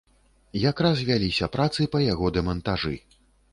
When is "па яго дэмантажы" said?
1.93-2.95